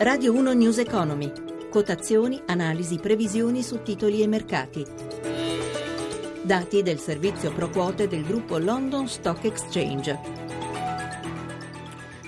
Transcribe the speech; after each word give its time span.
Radio 0.00 0.32
1 0.32 0.52
News 0.52 0.78
Economy. 0.78 1.28
Quotazioni, 1.70 2.40
analisi, 2.46 2.98
previsioni 2.98 3.64
su 3.64 3.82
titoli 3.82 4.22
e 4.22 4.28
mercati. 4.28 4.86
Dati 6.40 6.82
del 6.84 7.00
servizio 7.00 7.52
pro 7.52 7.68
quote 7.68 8.06
del 8.06 8.24
gruppo 8.24 8.58
London 8.58 9.08
Stock 9.08 9.44
Exchange. 9.44 10.46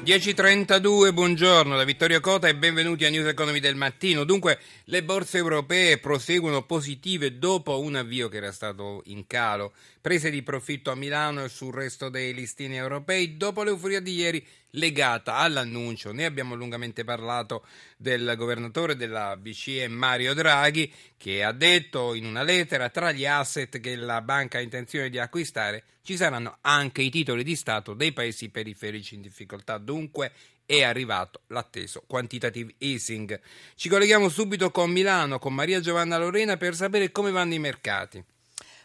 10.32, 0.03 1.13
buongiorno 1.13 1.77
da 1.77 1.85
Vittorio 1.85 2.19
Cota 2.19 2.49
e 2.49 2.57
benvenuti 2.57 3.05
a 3.05 3.11
News 3.11 3.29
Economy 3.29 3.61
del 3.61 3.77
mattino. 3.77 4.25
Dunque, 4.25 4.59
le 4.87 5.05
borse 5.05 5.39
europee 5.39 5.99
proseguono 5.99 6.65
positive 6.65 7.39
dopo 7.39 7.79
un 7.79 7.95
avvio 7.95 8.29
che 8.29 8.39
era 8.39 8.51
stato 8.51 9.03
in 9.05 9.29
calo. 9.29 9.75
Prese 10.01 10.31
di 10.31 10.43
profitto 10.43 10.91
a 10.91 10.97
Milano 10.97 11.45
e 11.45 11.49
sul 11.49 11.73
resto 11.73 12.09
dei 12.09 12.35
listini 12.35 12.77
europei 12.77 13.37
dopo 13.37 13.63
l'euforia 13.63 14.01
di 14.01 14.15
ieri 14.15 14.45
legata 14.73 15.37
all'annuncio, 15.37 16.13
ne 16.13 16.25
abbiamo 16.25 16.55
lungamente 16.55 17.05
parlato, 17.05 17.65
del 17.97 18.35
governatore 18.37 18.97
della 18.97 19.37
BCE 19.37 19.89
Mario 19.89 20.35
Draghi, 20.35 20.93
che 21.17 21.43
ha 21.43 21.53
detto 21.53 22.15
in 22.15 22.25
una 22.25 22.43
lettera 22.43 22.89
tra 22.89 23.13
gli 23.13 23.27
asset 23.27 23.81
che 23.81 23.97
la 23.97 24.21
banca 24.23 24.59
ha 24.59 24.63
intenzione 24.63 25.11
di 25.11 25.19
acquistare 25.19 25.85
ci 26.03 26.17
saranno 26.17 26.59
anche 26.63 27.03
i 27.03 27.11
titoli 27.11 27.45
di 27.45 27.55
Stato 27.55 27.95
dei 27.95 28.13
paesi 28.13 28.49
periferici 28.49 29.15
in 29.15 29.21
difficoltà. 29.21 29.79
Dunque 29.79 30.33
è 30.65 30.83
arrivato 30.83 31.43
l'atteso 31.49 32.03
quantitative 32.07 32.75
easing. 32.79 33.39
Ci 33.75 33.89
colleghiamo 33.89 34.29
subito 34.29 34.71
con 34.71 34.91
Milano, 34.91 35.39
con 35.39 35.55
Maria 35.55 35.81
Giovanna 35.81 36.17
Lorena 36.17 36.57
per 36.57 36.75
sapere 36.75 37.13
come 37.13 37.31
vanno 37.31 37.55
i 37.55 37.59
mercati. 37.59 38.25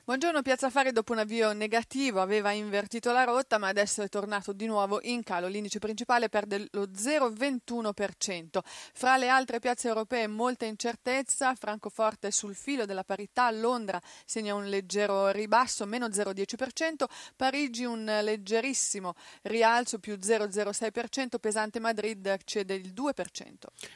Buongiorno, 0.08 0.44
Piazza 0.44 0.70
Fari 0.70 0.92
dopo 0.92 1.14
un 1.14 1.18
avvio 1.18 1.52
negativo 1.54 2.22
aveva 2.22 2.52
invertito 2.52 3.12
la 3.12 3.24
rotta 3.24 3.58
ma 3.58 3.70
adesso 3.70 4.04
è 4.04 4.08
tornato 4.08 4.54
di 4.54 4.68
nuovo 4.68 5.00
in 5.02 5.24
calo. 5.24 5.48
L'indice 5.48 5.80
principale 5.80 6.30
perde 6.30 6.68
lo 6.74 6.84
0,21%. 6.84 8.60
Fra 8.94 9.18
le 9.18 9.30
altre 9.30 9.58
piazze 9.58 9.88
europee 9.88 10.28
molta 10.28 10.66
incertezza, 10.66 11.56
Francoforte 11.56 12.30
sul 12.30 12.54
filo 12.54 12.86
della 12.86 13.04
parità, 13.04 13.50
Londra 13.50 14.00
segna 14.26 14.54
un 14.54 14.68
leggero 14.68 15.32
ribasso, 15.32 15.88
meno 15.88 16.06
0,10%, 16.06 17.06
Parigi 17.36 17.84
un 17.84 18.06
leggerissimo 18.06 19.16
rialzo, 19.42 19.98
più 19.98 20.20
0,06%, 20.22 21.40
pesante 21.40 21.80
Madrid 21.80 22.42
cede 22.44 22.76
il 22.76 22.94
2%. 22.94 23.12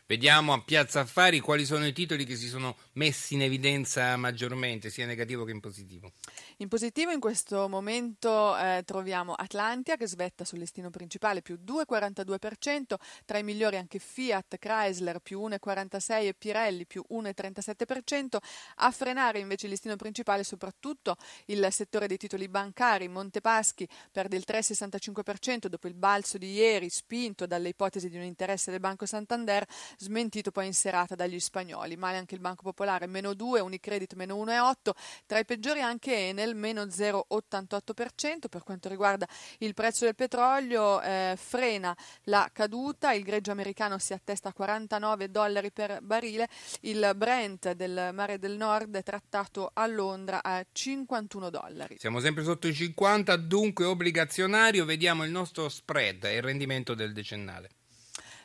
Vediamo 0.08 0.54
a 0.54 0.62
Piazza 0.64 1.02
Affari 1.02 1.40
quali 1.40 1.66
sono 1.66 1.86
i 1.86 1.94
titoli 1.94 2.26
che 2.26 2.36
si 2.36 2.48
sono 2.48 2.78
messi 2.94 3.36
in 3.36 3.44
evidenza 3.44 4.18
maggiormente, 4.18 4.90
sia 4.90 5.06
negativo 5.06 5.44
che 5.44 5.52
in 5.52 5.60
positivo 5.60 5.98
positivo? 6.00 6.12
In 6.58 6.68
positivo 6.68 7.12
in 7.12 7.20
questo 7.20 7.68
momento 7.68 8.58
eh, 8.58 8.84
troviamo 8.86 9.34
Atlantia 9.34 9.96
che 9.96 10.08
svetta 10.08 10.44
sul 10.44 10.60
listino 10.60 10.90
principale 10.90 11.42
più 11.42 11.58
2,42%, 11.64 12.96
tra 13.26 13.38
i 13.38 13.44
migliori 13.44 13.78
anche 13.78 14.00
Fiat, 14.00 14.58
Chrysler 14.58 15.20
più 15.20 15.42
1,46% 15.48 16.26
e 16.26 16.34
Pirelli 16.34 16.86
più 16.86 17.04
1,37%. 17.10 18.38
A 18.76 18.92
frenare 18.92 19.40
invece 19.40 19.66
il 19.66 19.72
listino 19.72 19.96
principale 19.96 20.44
soprattutto 20.44 21.16
il 21.46 21.68
settore 21.72 22.08
dei 22.08 22.18
titoli 22.18 22.48
bancari, 22.48 23.08
Montepaschi 23.08 23.88
perde 24.12 24.36
il 24.36 24.44
3,65% 24.48 25.68
dopo 25.68 25.88
il 25.88 25.94
balzo 25.94 26.38
di 26.38 26.52
ieri 26.54 26.90
spinto 26.90 27.46
dalle 27.46 27.70
ipotesi 27.70 28.10
di 28.10 28.18
un 28.18 28.24
interesse 28.24 28.72
del 28.72 28.80
Banco 28.80 29.06
Santander, 29.06 29.66
smentito 29.98 30.52
poi 30.52 30.66
in 30.68 30.74
serata 30.74 31.16
dagli 31.16 31.40
spagnoli. 31.40 31.96
Male 31.96 32.18
anche 32.18 32.36
il 32.36 32.42
Banco 32.42 32.64
Popolare, 32.64 33.08
meno 33.08 33.34
2, 33.34 33.60
Unicredit 33.62 34.14
meno 34.14 34.36
1,8, 34.36 34.92
tra 35.26 35.40
i 35.40 35.46
peggiori 35.46 35.82
anche 35.82 35.89
Enel, 36.02 36.56
meno 36.56 36.84
0,88%. 36.84 38.48
Per 38.50 38.64
quanto 38.64 38.90
riguarda 38.90 39.28
il 39.60 39.74
prezzo 39.74 40.06
del 40.06 40.16
petrolio, 40.16 41.02
eh, 41.02 41.36
frena 41.38 41.96
la 42.24 42.50
caduta, 42.54 43.14
il 43.14 43.24
greggio 43.24 43.52
americano 43.52 43.98
si 43.98 44.14
attesta 44.14 44.50
a 44.50 44.54
49 44.54 45.32
dollari 45.32 45.72
per 45.72 46.00
barile, 46.02 46.48
il 46.82 47.12
Brent 47.16 47.72
del 47.74 48.12
Mare 48.14 48.38
del 48.38 48.58
Nord 48.58 48.96
è 48.96 49.04
trattato 49.04 49.72
a 49.74 49.88
Londra 49.88 50.44
a 50.44 50.66
51 50.72 51.50
dollari. 51.50 51.98
Siamo 51.98 52.20
sempre 52.20 52.44
sotto 52.44 52.68
i 52.68 52.74
50, 52.74 53.36
dunque 53.38 53.86
obbligazionario, 53.86 54.86
vediamo 54.86 55.24
il 55.24 55.32
nostro 55.32 55.70
spread 55.70 56.24
e 56.26 56.36
il 56.36 56.42
rendimento 56.42 56.94
del 56.94 57.14
decennale. 57.14 57.70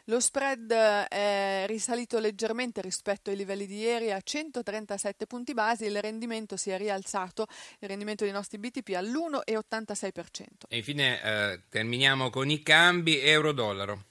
Lo 0.08 0.20
spread 0.20 0.70
è 0.70 1.64
risalito 1.66 2.18
leggermente 2.18 2.82
rispetto 2.82 3.30
ai 3.30 3.36
livelli 3.36 3.66
di 3.66 3.78
ieri 3.78 4.12
a 4.12 4.20
137 4.20 5.26
punti 5.26 5.54
base, 5.54 5.86
il 5.86 5.98
rendimento 6.00 6.58
si 6.58 6.68
è 6.68 6.76
rialzato, 6.76 7.46
il 7.78 7.88
rendimento 7.88 8.24
dei 8.24 8.32
nostri 8.32 8.58
BTP 8.58 8.90
all'1,86%. 8.96 10.10
E 10.68 10.76
infine 10.76 11.22
eh, 11.22 11.60
terminiamo 11.70 12.28
con 12.28 12.50
i 12.50 12.62
cambi 12.62 13.18
euro-dollaro. 13.18 14.04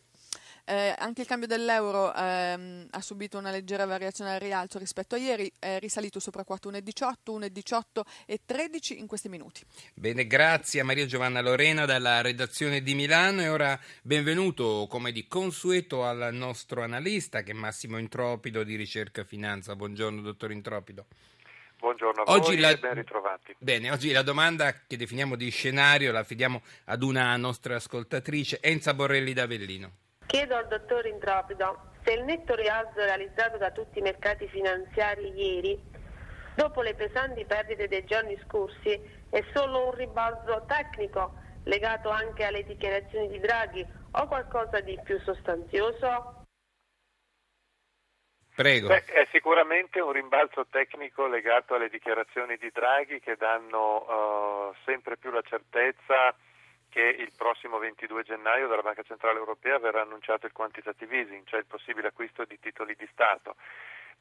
Eh, 0.66 0.96
anche 0.98 1.22
il 1.22 1.28
cambio 1.28 1.48
dell'euro 1.48 2.14
ehm, 2.14 2.88
ha 2.90 3.02
subito 3.02 3.38
una 3.38 3.52
leggera 3.52 3.86
variazione 3.86 4.34
al 4.34 4.40
rialzo 4.40 4.80
rispetto 4.80 5.16
a 5.16 5.18
ieri, 5.18 5.52
è 5.60 5.78
risalito 5.80 6.22
sopra 6.22 6.46
quota 6.46 6.70
1,18, 6.70 7.14
1,18 7.38 8.02
e 8.26 8.40
13 8.46 8.98
in 8.98 9.08
questi 9.08 9.28
minuti. 9.28 9.62
Bene, 9.94 10.26
grazie 10.26 10.80
a 10.80 10.86
Maria 10.86 11.06
Giovanna 11.06 11.42
Lorena 11.42 11.84
dalla 11.86 12.22
redazione 12.22 12.82
di 12.82 12.96
Milano 12.96 13.42
e 13.42 13.50
ora 13.50 13.78
benvenuto 14.02 14.88
come 14.90 15.12
di 15.12 15.28
consueto 15.28 16.06
al 16.06 16.30
nostro 16.32 16.82
analista 16.82 17.42
che 17.42 17.52
è 17.52 17.56
Massimo 17.56 17.98
Intropido 17.98 18.64
di 18.64 18.78
Ricerca 18.78 19.26
Finanza. 19.26 19.76
Buongiorno 19.76 20.22
dottor 20.22 20.54
Intropido. 20.54 21.06
Buongiorno 21.78 22.22
a 22.22 22.32
oggi 22.32 22.52
voi 22.52 22.60
la... 22.60 22.70
e 22.70 22.78
ben 22.78 22.94
ritrovati. 22.94 23.54
Bene, 23.58 23.92
oggi 23.92 24.14
la 24.14 24.22
domanda 24.22 24.74
che 24.88 24.96
definiamo 24.96 25.36
di 25.36 25.50
scenario 25.50 26.14
la 26.14 26.20
affidiamo 26.20 26.62
ad 26.86 27.04
una 27.04 27.36
nostra 27.36 27.76
ascoltatrice, 27.76 28.62
Enza 28.62 28.94
Borrelli 28.94 29.34
d'Avellino. 29.34 30.03
Chiedo 30.34 30.56
al 30.56 30.68
dottor 30.68 31.06
Intropido 31.06 31.92
se 32.04 32.14
il 32.14 32.24
netto 32.24 32.56
rialzo 32.56 32.96
realizzato 32.96 33.58
da 33.58 33.70
tutti 33.70 34.00
i 34.00 34.02
mercati 34.02 34.48
finanziari 34.48 35.32
ieri, 35.32 35.80
dopo 36.56 36.82
le 36.82 36.96
pesanti 36.96 37.46
perdite 37.46 37.88
dei 37.88 38.04
giorni 38.06 38.36
scorsi, 38.48 39.00
è 39.30 39.46
solo 39.54 39.86
un 39.86 39.92
ribalzo 39.94 40.66
tecnico 40.66 41.36
legato 41.66 42.10
anche 42.10 42.46
alle 42.46 42.64
dichiarazioni 42.64 43.28
di 43.28 43.38
Draghi 43.38 43.86
o 44.14 44.26
qualcosa 44.26 44.80
di 44.80 45.00
più 45.04 45.20
sostanzioso? 45.20 46.46
Prego. 48.56 48.88
Beh, 48.88 49.06
è 49.06 49.28
sicuramente 49.32 50.00
un 50.00 50.14
rimbalzo 50.14 50.66
tecnico 50.66 51.28
legato 51.28 51.76
alle 51.76 51.90
dichiarazioni 51.90 52.58
di 52.58 52.72
Draghi 52.74 53.20
che 53.20 53.36
danno 53.36 54.70
uh, 54.70 54.74
sempre 54.84 55.16
più 55.16 55.30
la 55.30 55.44
certezza 55.44 56.34
che 56.94 57.02
il 57.02 57.32
prossimo 57.36 57.80
22 57.80 58.22
gennaio 58.22 58.68
dalla 58.68 58.84
Banca 58.84 59.02
Centrale 59.02 59.40
Europea 59.40 59.80
verrà 59.80 60.04
annunciato 60.04 60.46
il 60.46 60.52
quantitative 60.52 61.18
easing, 61.18 61.44
cioè 61.48 61.60
il 61.60 61.66
possibile 61.66 62.10
acquisto 62.10 62.46
di 62.46 62.60
titoli 62.60 62.96
di 62.96 63.10
Stato. 63.12 63.56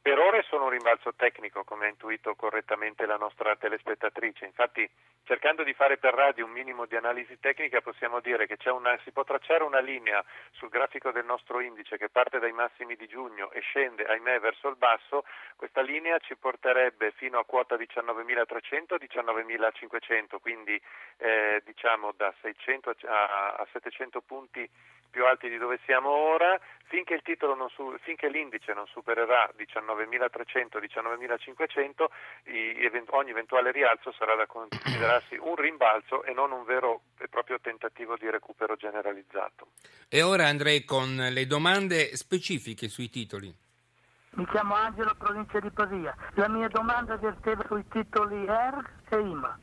Per 0.00 0.18
ora 0.18 0.38
è 0.38 0.42
solo 0.44 0.64
un 0.64 0.70
rimbalzo 0.70 1.12
tecnico, 1.14 1.64
come 1.64 1.84
ha 1.84 1.90
intuito 1.90 2.34
correttamente 2.34 3.04
la 3.04 3.18
nostra 3.18 3.54
telespettatrice. 3.56 4.46
Infatti, 4.46 4.88
cercando 5.24 5.62
di 5.62 5.72
fare 5.74 5.98
per 5.98 6.14
radio 6.14 6.44
un 6.44 6.52
minimo 6.52 6.86
di 6.86 6.96
analisi 6.96 7.38
tecnica, 7.38 7.80
possiamo 7.80 8.20
dire 8.20 8.46
che 8.46 8.56
una, 8.70 8.98
si 9.04 9.12
può 9.12 9.24
tracciare 9.24 9.62
una 9.62 9.80
linea 9.80 10.22
sul 10.52 10.68
grafico 10.68 11.10
del 11.10 11.24
nostro 11.24 11.60
indice 11.60 11.96
che 11.96 12.08
parte 12.08 12.38
dai 12.38 12.52
massimi 12.52 12.96
di 12.96 13.06
giugno 13.06 13.50
e 13.52 13.60
scende, 13.60 14.04
ahimè, 14.04 14.40
verso 14.40 14.68
il 14.68 14.76
basso. 14.76 15.24
Questa 15.56 15.80
linea 15.80 16.18
ci 16.18 16.36
porterebbe 16.36 17.12
fino 17.12 17.38
a 17.38 17.44
quota 17.44 17.76
19.300-19.500, 17.76 20.40
quindi 20.40 20.80
eh, 21.18 21.62
diciamo 21.64 22.12
da 22.16 22.34
600 22.40 22.94
a, 23.06 23.54
a 23.56 23.66
700 23.72 24.20
punti 24.22 24.68
più 25.12 25.26
alti 25.26 25.48
di 25.48 25.58
dove 25.58 25.78
siamo 25.84 26.08
ora, 26.08 26.58
finché, 26.84 27.20
su, 27.68 27.94
finché 28.00 28.28
l'indice 28.28 28.72
non 28.72 28.86
supererà 28.86 29.48
19.300, 29.56 30.80
19.500, 30.80 32.06
event- 32.44 33.12
ogni 33.12 33.30
eventuale 33.30 33.70
rialzo 33.70 34.10
sarà 34.12 34.34
da 34.34 34.46
considerarsi 35.12 35.36
un 35.40 35.54
rimbalzo 35.56 36.22
e 36.24 36.32
non 36.32 36.52
un 36.52 36.64
vero 36.64 37.02
e 37.18 37.28
proprio 37.28 37.58
tentativo 37.60 38.16
di 38.16 38.30
recupero 38.30 38.76
generalizzato. 38.76 39.68
E 40.08 40.22
ora 40.22 40.46
andrei 40.46 40.84
con 40.84 41.14
le 41.14 41.46
domande 41.46 42.16
specifiche 42.16 42.88
sui 42.88 43.10
titoli. 43.10 43.52
Mi 44.34 44.46
chiamo 44.46 44.74
Angelo, 44.74 45.14
provincia 45.18 45.60
di 45.60 45.70
Pavia. 45.70 46.14
La 46.34 46.48
mia 46.48 46.68
domanda 46.68 47.16
verteva 47.16 47.64
sui 47.66 47.86
titoli 47.88 48.46
ERG 48.46 48.88
e 49.10 49.18
IMA. 49.18 49.58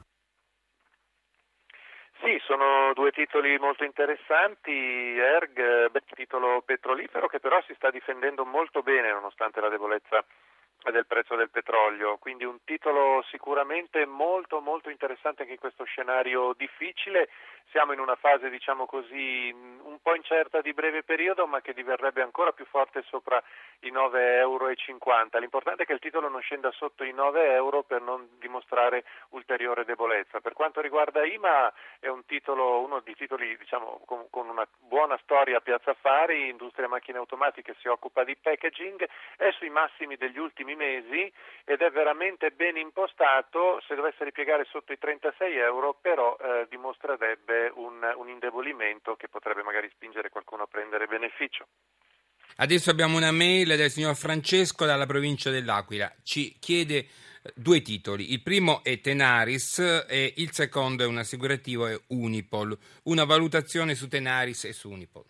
Sì, 2.22 2.38
sono 2.46 2.94
due 2.94 3.12
titoli 3.12 3.58
molto 3.58 3.84
interessanti. 3.86 4.72
Erg, 4.72 5.90
beh, 5.90 6.04
titolo 6.14 6.62
petrolifero 6.64 7.28
che 7.28 7.40
però 7.40 7.64
si 7.66 7.74
sta 7.76 7.90
difendendo 7.90 8.46
molto 8.46 8.82
bene 8.82 9.10
nonostante 9.10 9.62
la 9.62 9.70
debolezza 9.70 10.24
del 10.92 11.06
prezzo 11.06 11.36
del 11.36 11.50
petrolio, 11.50 12.18
quindi 12.18 12.46
un 12.46 12.64
titolo 12.64 13.24
sicuramente 13.30 14.06
molto 14.06 14.60
molto 14.62 14.90
interessante 14.90 15.42
anche 15.42 15.54
in 15.54 15.60
questo 15.60 15.84
scenario 15.84 16.54
difficile. 16.58 17.30
Siamo 17.72 17.94
in 17.94 18.00
una 18.00 18.16
fase, 18.16 18.50
diciamo 18.50 18.88
così, 18.88 19.54
un 19.54 20.00
po' 20.02 20.16
incerta 20.16 20.62
di 20.62 20.74
breve 20.74 21.04
periodo, 21.04 21.46
ma 21.46 21.62
che 21.62 21.74
diverrebbe 21.74 22.24
ancora 22.24 22.52
più 22.52 22.66
forte 22.66 23.04
sopra 23.04 23.42
i 23.82 23.92
9,50 23.92 24.18
euro. 24.18 25.40
L'importante 25.40 25.84
è 25.84 25.86
che 25.86 25.94
il 25.94 26.00
titolo 26.00 26.30
non 26.30 26.42
scenda 26.42 26.72
sotto 26.72 27.04
i 27.04 27.14
9 27.14 27.54
euro 27.54 27.84
per 27.84 28.02
non 28.02 28.28
dimostrare 28.40 29.04
ulteriore 29.30 29.86
debolezza. 29.86 30.42
Per 30.42 30.54
quanto 30.54 30.82
riguarda 30.82 31.24
IMA 31.24 31.72
è 32.00 32.08
un 32.08 32.26
titolo, 32.26 32.80
uno 32.82 33.02
dei 33.02 33.16
titoli 33.16 33.56
diciamo, 33.58 34.02
con, 34.06 34.28
con 34.32 34.50
una 34.50 34.68
buona 34.80 35.18
storia 35.22 35.58
a 35.58 35.62
Piazza 35.62 35.92
Affari, 35.92 36.50
industria 36.50 36.88
macchine 36.88 37.20
automatiche 37.20 37.76
si 37.80 37.88
occupa 37.88 38.24
di 38.24 38.36
packaging, 38.36 39.08
è 39.38 39.52
sui 39.52 39.70
massimi 39.70 40.16
degli 40.16 40.40
ultimi 40.40 40.69
mesi 40.76 41.32
ed 41.66 41.82
è 41.82 41.92
veramente 41.92 42.52
ben 42.52 42.78
impostato, 42.78 43.82
se 43.88 43.96
dovesse 43.96 44.24
ripiegare 44.24 44.66
sotto 44.70 44.94
i 44.94 44.98
36 44.98 45.58
euro 45.58 45.98
però 46.02 46.36
eh, 46.40 46.68
dimostrerebbe 46.70 47.72
un, 47.76 48.02
un 48.16 48.30
indebolimento 48.30 49.16
che 49.16 49.28
potrebbe 49.28 49.64
magari 49.64 49.90
spingere 49.94 50.30
qualcuno 50.30 50.64
a 50.64 50.68
prendere 50.68 51.08
beneficio. 51.08 51.68
Adesso 52.58 52.90
abbiamo 52.90 53.16
una 53.16 53.32
mail 53.32 53.78
del 53.78 53.90
signor 53.90 54.16
Francesco 54.16 54.86
dalla 54.86 55.06
provincia 55.06 55.50
dell'Aquila. 55.50 56.14
Ci 56.24 56.58
chiede 56.60 56.98
eh, 56.98 57.08
due 57.56 57.82
titoli. 57.82 58.34
Il 58.34 58.42
primo 58.42 58.84
è 58.84 59.00
Tenaris 59.00 60.06
e 60.10 60.34
il 60.38 60.52
secondo 60.52 61.04
è 61.04 61.08
un 61.08 61.18
assicurativo 61.18 61.88
è 61.88 61.98
Unipol. 62.08 62.78
Una 63.04 63.24
valutazione 63.24 63.96
su 63.96 64.10
Tenaris 64.10 64.66
e 64.66 64.74
su 64.74 64.90
Unipol. 64.90 65.24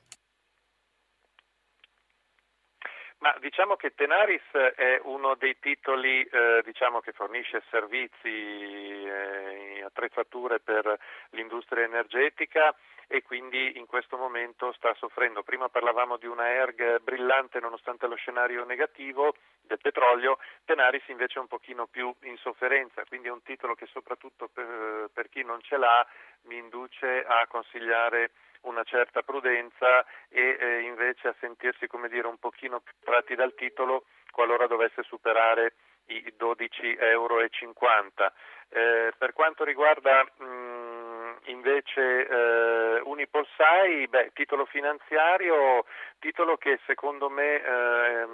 Ma 3.19 3.35
diciamo 3.39 3.75
che 3.75 3.93
Tenaris 3.93 4.49
è 4.75 4.99
uno 5.03 5.35
dei 5.35 5.59
titoli 5.59 6.23
eh, 6.23 6.61
diciamo 6.63 7.01
che 7.01 7.11
fornisce 7.11 7.61
servizi 7.69 8.29
eh, 8.29 9.83
attrezzature 9.85 10.61
per 10.61 10.97
l'industria 11.31 11.83
energetica 11.83 12.73
e 13.07 13.21
quindi 13.23 13.77
in 13.77 13.87
questo 13.87 14.15
momento 14.15 14.71
sta 14.71 14.93
soffrendo. 14.93 15.43
Prima 15.43 15.67
parlavamo 15.67 16.15
di 16.15 16.27
una 16.27 16.49
ERG 16.49 17.01
brillante 17.01 17.59
nonostante 17.59 18.07
lo 18.07 18.15
scenario 18.15 18.63
negativo 18.63 19.35
del 19.69 19.79
petrolio, 19.79 20.39
Tenaris 20.65 21.07
invece 21.07 21.37
è 21.37 21.41
un 21.41 21.47
pochino 21.47 21.85
più 21.85 22.11
in 22.23 22.37
sofferenza, 22.37 23.05
quindi 23.05 23.27
è 23.27 23.31
un 23.31 23.43
titolo 23.43 23.75
che 23.75 23.85
soprattutto 23.85 24.49
per, 24.51 25.09
per 25.13 25.29
chi 25.29 25.43
non 25.43 25.61
ce 25.61 25.77
l'ha 25.77 26.05
mi 26.43 26.57
induce 26.57 27.23
a 27.23 27.45
consigliare 27.47 28.31
una 28.61 28.83
certa 28.83 29.21
prudenza 29.21 30.03
e 30.27 30.57
eh, 30.59 30.79
invece 30.81 31.29
a 31.29 31.35
sentirsi 31.39 31.87
come 31.87 32.09
dire 32.09 32.27
un 32.27 32.37
pochino 32.39 32.79
più 32.79 32.93
tratti 33.03 33.35
dal 33.35 33.53
titolo 33.53 34.05
qualora 34.31 34.67
dovesse 34.67 35.03
superare 35.03 35.73
i 36.07 36.33
12,50 36.37 36.99
euro. 37.01 37.39
Eh, 38.71 39.13
per 39.17 39.33
quanto 39.33 39.63
riguarda 39.63 40.23
mh, 40.23 41.39
invece 41.45 42.27
eh, 42.27 43.01
Unipolsai, 43.03 44.07
beh, 44.07 44.31
titolo 44.33 44.65
finanziario, 44.65 45.85
titolo 46.19 46.57
che 46.57 46.79
secondo 46.85 47.29
me 47.29 47.63
eh, 47.63 48.27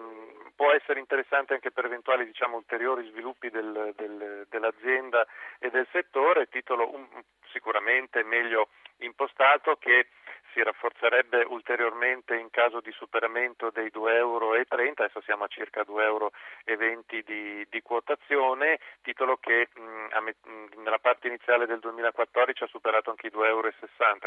può 0.56 0.72
essere 0.72 1.00
interessante 1.00 1.54
anche 1.54 1.72
per 1.72 1.86
eventuali 1.86 2.26
diciamo, 2.26 2.56
ulteriori 2.56 3.08
sviluppi 3.10 3.50
del, 3.50 3.94
del, 3.96 4.48
dell'azienda 4.50 5.26
e 5.60 5.70
del 5.70 5.88
settore, 5.92 6.48
titolo 6.48 6.94
um, 6.94 7.08
sicuramente 7.52 8.24
meglio 8.24 8.70
impostato 8.98 9.76
che 9.76 10.08
si 10.56 10.64
rafforzerebbe 10.64 11.44
ulteriormente 11.50 12.34
in 12.38 12.50
caso 12.50 12.80
di 12.80 12.92
superamento 12.94 13.72
dei 13.72 13.92
2,30 13.94 14.16
euro, 14.16 14.54
adesso 14.54 15.22
siamo 15.26 15.44
a 15.44 15.48
circa 15.48 15.82
2,20 15.82 16.02
euro 16.02 16.32
di, 17.26 17.68
di 17.70 17.82
quotazione, 17.82 18.80
titolo 19.02 19.36
che 19.36 19.68
mh, 19.76 20.80
nella 20.82 21.00
parte 21.00 21.28
iniziale 21.28 21.66
del 21.66 21.80
2014 21.80 22.64
ha 22.64 22.68
superato 22.68 23.10
anche 23.10 23.28
i 23.28 23.32
2,60 23.36 23.44
euro, 23.44 23.70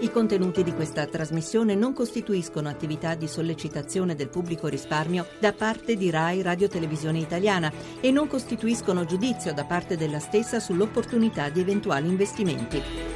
I 0.00 0.10
contenuti 0.10 0.62
di 0.62 0.74
questa 0.74 1.06
trasmissione 1.06 1.74
non 1.74 1.94
costituiscono 1.94 2.68
attività 2.68 3.14
di 3.14 3.26
sollecitazione 3.26 4.14
del 4.14 4.28
pubblico 4.28 4.66
risparmio 4.66 5.26
da 5.38 5.54
parte 5.54 5.96
di 5.96 6.10
RAI 6.10 6.42
Radio 6.42 6.68
Televisione 6.68 7.18
Italiana 7.18 7.72
e 8.02 8.10
non 8.10 8.28
costituiscono 8.28 9.06
giudizio 9.06 9.54
da 9.54 9.64
parte 9.64 9.96
della 9.96 10.18
stessa 10.18 10.60
sull'opportunità 10.60 11.48
di 11.48 11.60
eventuali 11.60 12.08
investimenti. 12.08 13.15